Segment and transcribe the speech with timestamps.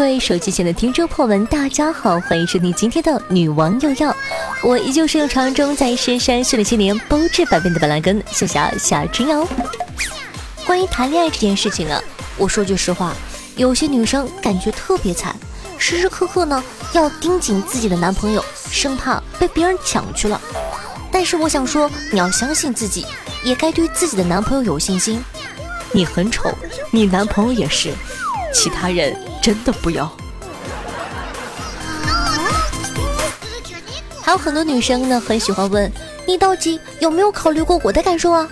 [0.00, 4.16] 各位手机前的听众朋友们，大家好，欢迎收听今天的女王又要，
[4.62, 9.46] 我依旧是用传说中在深山训练千年、包治百病的板蓝根夏夏夏春瑶。
[10.64, 12.00] 关于谈恋爱这件事情啊，
[12.38, 13.12] 我说句实话，
[13.56, 15.36] 有些女生感觉特别惨，
[15.76, 20.40] 时时刻刻呢要盯紧自己的男朋友，生怕被别人抢去了。
[21.12, 23.04] 但是我想说，你要相信自己，
[23.44, 25.22] 也该对自己的男朋友有信心。
[25.92, 26.50] 你很丑，
[26.90, 27.92] 你男朋友也是，
[28.54, 30.10] 其他人真的不要。
[34.22, 35.90] 还有很多女生呢，很喜欢问
[36.26, 38.48] 你到底有没有考虑过我的感受啊？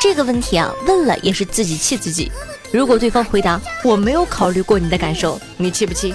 [0.00, 2.30] 这个问题啊，问了也是自己气自己。
[2.72, 6.12] 如果对方回答我没有考虑过你的感受，你气不气？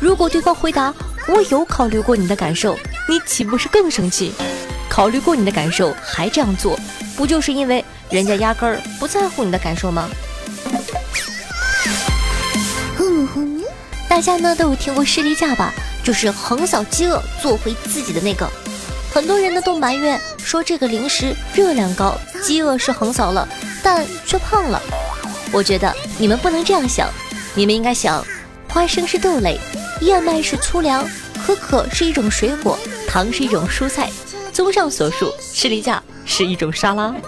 [0.00, 0.92] 如果对方回答
[1.28, 2.76] 我有考虑过你的感受，
[3.08, 4.32] 你岂不是更生气？
[4.88, 6.76] 考虑过你的感受还这样做，
[7.16, 10.08] 不就是因为人家压根儿不在乎你的感受吗？
[14.10, 15.72] 大家呢都有听过士力架吧？
[16.02, 18.50] 就是横扫饥饿，做回自己的那个。
[19.14, 23.48] 很多人呢都埋怨说这个零食热量高，饥饿是横扫了，
[23.84, 24.82] 但却胖了。
[25.52, 27.08] 我觉得你们不能这样想，
[27.54, 28.26] 你们应该想，
[28.68, 29.60] 花生是豆类，
[30.00, 31.08] 燕麦是粗粮，
[31.46, 34.10] 可可是一种水果，糖是一种蔬菜。
[34.52, 37.14] 综上所述，士力架是一种沙拉。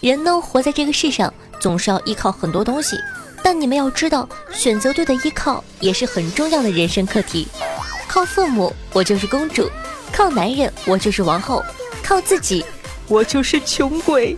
[0.00, 2.98] 人呢，活在这个世上，总是要依靠很多东西。
[3.42, 7.46] 但你们要知道，选择对的依靠也是很重要的人生课题。
[8.08, 9.64] 靠父母，我就是公主；
[10.12, 11.62] 靠男人，我就是王后；
[12.02, 12.64] 靠自己，
[13.06, 14.36] 我就是穷鬼。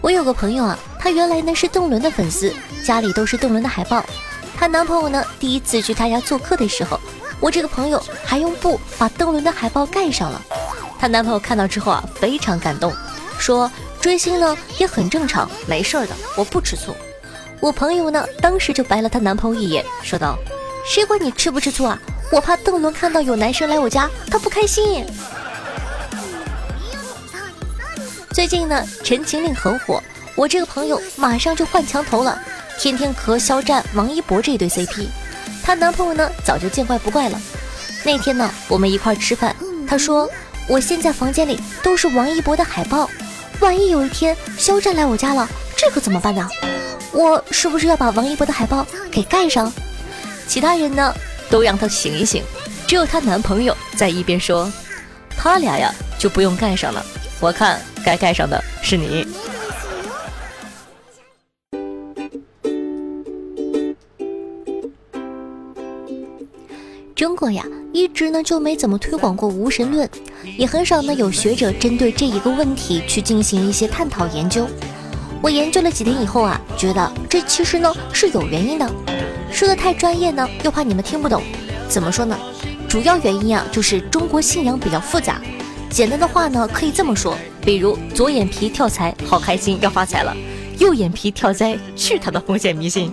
[0.00, 4.02] 我有个朋友啊，她原来呢是邓伦的粉丝，家里都是邓伦的海报。
[4.56, 6.98] 她男朋友呢第一次去她家做客的时候，
[7.40, 10.40] 我这个朋友还用布把邓伦的海报盖上了。
[11.00, 12.92] 她男朋友看到之后啊，非常感动。
[13.38, 13.70] 说
[14.02, 16.94] 追星呢也很正常，没事的，我不吃醋。
[17.58, 20.38] 我朋友呢当时就白了她男朋友一眼，说道
[20.86, 21.98] ：“谁管你吃不吃醋啊？
[22.30, 25.06] 我怕邓伦看到有男生来我家，他不开心。”
[28.32, 30.02] 最近呢，《陈情令》很火，
[30.34, 32.38] 我这个朋友马上就换墙头了，
[32.78, 35.08] 天天磕肖战、王一博这对 CP。
[35.62, 37.40] 她男朋友呢早就见怪不怪了。
[38.04, 39.56] 那天呢，我们一块吃饭，
[39.88, 40.30] 他说
[40.70, 43.10] ：“我现在房间里都是王一博的海报。”
[43.60, 46.48] 万一有一天肖战来我家了，这可怎么办呢？
[47.12, 49.70] 我是不是要把王一博的海报给盖上？
[50.46, 51.12] 其他人呢，
[51.50, 52.42] 都让他醒一醒。
[52.86, 54.72] 只有她男朋友在一边说
[55.36, 57.04] ：“他俩呀，就不用盖上了。
[57.40, 59.26] 我看该盖上的是你。”
[67.14, 70.08] 中国呀，一直呢就没怎么推广过无神论，
[70.56, 74.66] 也很少呢有学者针对这一个问题去进行一些探讨研究。
[75.42, 78.88] 我研究了几天以后啊，觉得这其实呢是有原因的。
[79.50, 81.42] 说的太专业呢，又怕你们听不懂。
[81.88, 82.38] 怎么说呢？
[82.88, 85.40] 主要原因啊，就是中国信仰比较复杂。
[85.88, 90.32] 简单的话呢，可以这么说，比如左眼皮跳财，好开心要发财了；
[90.78, 93.12] 右眼皮跳灾，去他的封建迷信。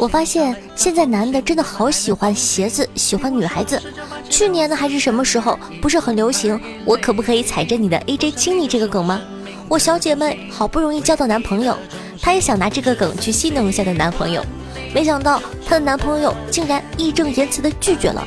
[0.00, 3.78] 我发现现在男的真的好喜欢鞋子，喜欢女孩子。
[4.30, 6.58] 去年呢还是什么时候，不是很流行？
[6.86, 9.20] 我可不可以踩着你的 AJ 亲你这个梗吗？
[9.68, 11.76] 我小姐妹好不容易交到男朋友，
[12.18, 14.42] 她也想拿这个梗去戏弄一下的男朋友，
[14.94, 18.26] 没想到她的男朋友竟然义正言辞的拒绝了。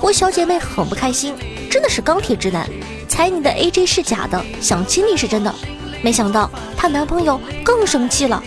[0.00, 1.34] 我小姐妹很不开心，
[1.70, 2.66] 真的是钢铁直男，
[3.06, 5.54] 踩你的 AJ 是假的，想亲你是真的。
[6.00, 8.42] 没想到她男朋友更生气了，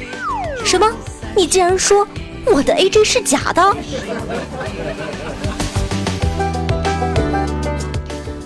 [0.66, 0.92] 什么？
[1.36, 2.08] 你竟然说
[2.46, 3.76] 我的 AJ 是假的？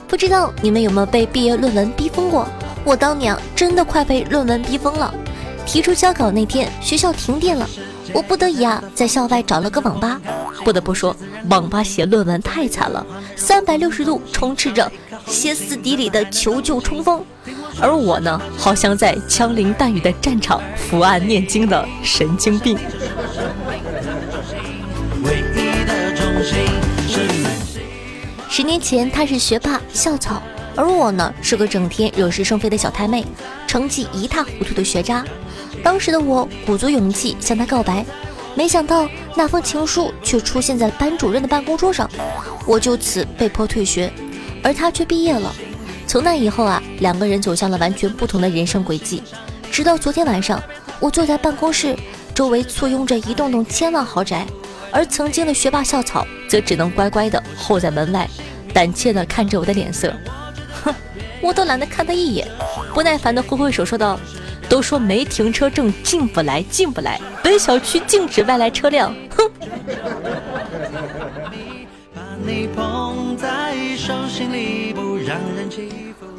[0.08, 2.48] 不知道你们有没有被毕业论文逼疯过？
[2.84, 5.14] 我当年真的快被论文逼疯了。
[5.66, 7.68] 提出交稿那天，学校停电了，
[8.14, 10.20] 我不得已啊，在校外找了个网吧。
[10.64, 11.16] 不得不说，
[11.50, 13.06] 网吧写论文太惨了，
[13.36, 14.90] 三百六十度充斥着
[15.26, 17.22] 歇斯底里的求救冲锋。
[17.82, 22.78] 而我呢，好像在枪林弹雨的战场伏案念经的神经病。
[28.58, 30.42] 十年前他是学霸校草，
[30.76, 33.24] 而我呢是个整天惹是生非的小太妹，
[33.68, 35.24] 成绩一塌糊涂的学渣。
[35.84, 38.04] 当时的我鼓足勇气向他告白，
[38.56, 42.10] 没想到那封情书却出现在班主任的办公桌上，
[42.66, 44.12] 我就此被迫退学，
[44.64, 45.54] 而他却毕业了。
[46.08, 49.22] 从那以后啊，两个人走向了完全不同的人生轨迹。
[49.72, 50.60] 直到昨天晚上，
[51.00, 51.96] 我坐在办公室，
[52.34, 54.48] 周围簇拥着一栋栋千万豪宅，
[54.92, 58.28] 而曾经的学霸校草则只能乖乖的候在门外，
[58.74, 60.14] 胆怯的看着我的脸色。
[60.84, 60.94] 哼，
[61.42, 62.48] 我都懒得看他一眼，
[62.94, 64.20] 不耐烦的挥挥手说道
[64.70, 69.52] ：“都说没停车证进不来，进不来，本小区禁止外来车辆。”哼。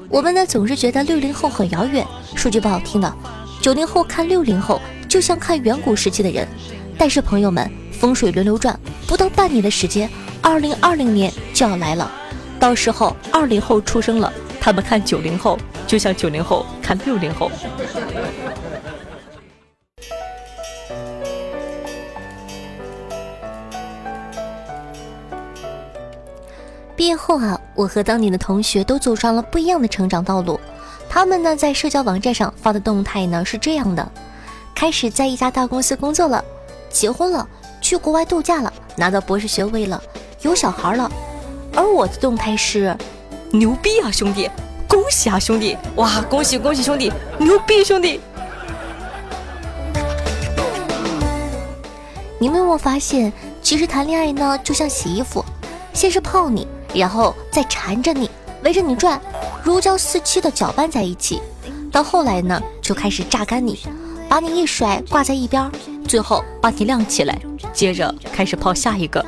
[0.09, 3.15] 我们呢总是觉得六零后很遥远，说句不好听的，
[3.61, 6.49] 九零后看六零后就像看远古时期的人。
[6.99, 10.11] 但是朋友们，风水轮流转，不到半年的时间，
[10.43, 12.11] 二零二零年就要来了，
[12.59, 15.57] 到时候二零后出生了，他们看九零后
[15.87, 17.49] 就像九零后看六零后。
[26.97, 30.59] 毕业后啊，我和当年的同学都走上了不一样的成长道路。
[31.09, 34.11] 他们呢，在社交网站上发的动态呢是这样的：
[34.75, 36.45] 开始在一家大公司工作了，
[36.91, 37.47] 结婚了，
[37.81, 40.03] 去国外度假了，拿到博士学位了，
[40.43, 41.11] 有小孩了。
[41.75, 42.97] 而我的动态是：
[43.51, 44.51] 牛逼啊，兄弟！
[44.89, 45.77] 恭喜啊，兄弟！
[45.97, 47.13] 哇，恭喜恭喜，兄弟！
[47.39, 48.21] 牛逼，兄弟！
[52.41, 53.33] 你们有没有发现，
[53.63, 55.45] 其实谈恋爱呢，就像洗衣服，
[55.93, 56.67] 先是泡你。
[56.95, 58.31] 然后再缠着你，
[58.65, 59.21] 围着你转，
[59.63, 61.43] 如胶似漆的搅拌在一起。
[61.93, 63.79] 到后来呢，就开始榨干你，
[64.29, 65.71] 把你一甩挂在一边，
[66.07, 67.39] 最后把你晾起来，
[67.73, 69.25] 接着开始泡下一个。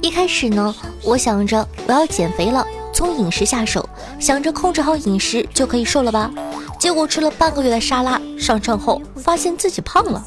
[0.00, 3.88] 一开始呢，我想着我要减肥了，从饮食下手，
[4.20, 6.30] 想着控制好饮食就可以瘦了吧。
[6.78, 10.24] 结果吃了半个月的沙拉，上秤后发现自己胖了。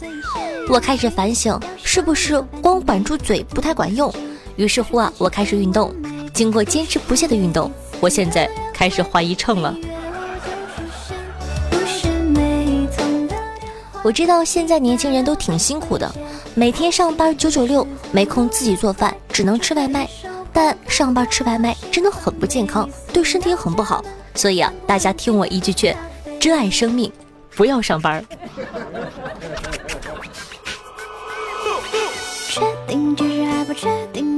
[0.69, 4.11] 我开始反省，是不是光管住嘴不太管用？
[4.55, 5.93] 于是乎啊，我开始运动。
[6.33, 9.73] 经过坚持不懈的运动，我现在开始怀疑秤了。
[14.03, 16.13] 我知道现在年轻人都挺辛苦的，
[16.53, 20.07] 每天上班九九六，没空自己做饭，只能吃外卖。
[20.51, 24.03] 但上班吃外卖真的很不健康，对身体很不好。
[24.35, 25.97] 所以啊，大家听我一句劝：
[26.37, 27.09] 珍爱生命，
[27.55, 28.23] 不要上班。
[32.49, 34.34] 确定只是还不确定，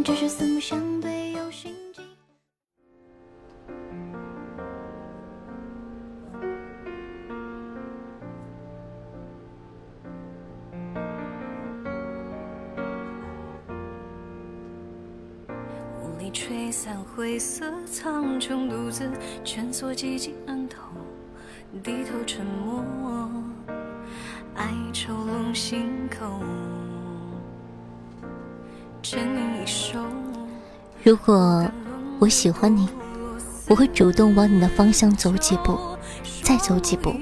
[17.37, 19.09] 色苍穹，独自
[19.43, 20.81] 蜷缩寂静暗头，
[21.83, 23.29] 低头沉默，
[24.55, 26.41] 哀愁笼心口。
[31.03, 31.65] 如果
[32.19, 32.89] 我喜欢你，
[33.67, 35.77] 我会主动往你的方向走几步，
[36.43, 37.13] 再走几步。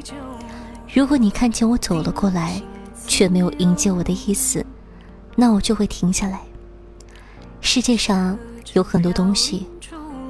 [0.91, 2.61] 如果你看见我走了过来，
[3.05, 4.65] 却没有迎接我的意思，
[5.35, 6.41] 那我就会停下来。
[7.61, 8.37] 世界上
[8.73, 9.67] 有很多东西，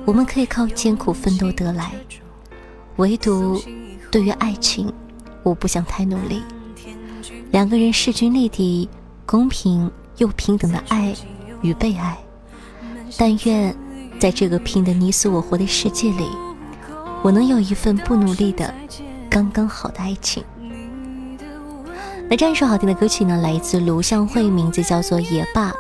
[0.06, 1.92] 我们可以靠艰苦奋斗得来，
[2.98, 3.62] 唯独
[4.12, 4.94] 对于爱情，
[5.44, 6.42] 我不想太努力。
[7.52, 8.88] 两个人势均力敌，
[9.26, 11.16] 公平又平等的爱。
[11.62, 12.16] 与被爱，
[13.18, 13.76] 但愿
[14.20, 16.28] 在这个拼得你死我活的世界里，
[17.24, 18.72] 我能有一份不努力的
[19.32, 20.44] 刚刚好的爱情。
[22.30, 25.72] 那这样一首好听的歌曲呢，来自卢向慧，名字叫做《也罢》，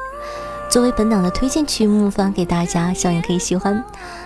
[0.75, 3.81] 作为本档的推荐曲目发给大家，希望你可以喜欢。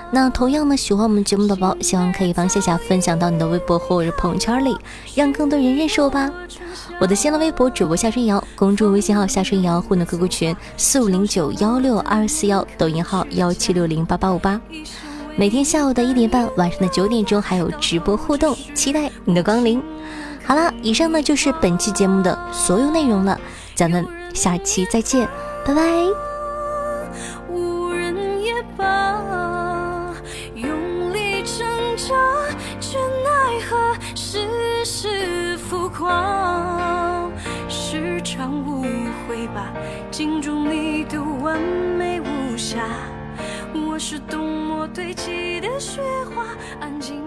[0.10, 4.76] 那同样呢，喜欢我们节目的宝，希望可以帮夏夏分享到你的微博或者朋友圈里，
[5.14, 6.28] 让更多人认识我吧。
[7.00, 14.60] 我的新浪微博主播夏春瑶，公众微信号夏春瑶，互动 QQ 群四五零九幺六二四幺，抖音号幺七六零八八五八。
[15.36, 19.80] 每天下午的一点半，晚上的九点钟还有直播互动，期待你的光临。
[20.44, 23.40] 好了，以上呢就是本期节目的所有内容了，
[23.76, 24.04] 咱们
[24.34, 25.30] 下期再见，
[25.64, 26.29] 拜拜。
[37.68, 38.84] 时常误
[39.28, 39.74] 会吧，
[40.12, 42.88] 镜中你的完美无瑕，
[43.74, 46.02] 我是冬末堆积的雪
[46.34, 46.46] 花，
[46.80, 47.19] 安静。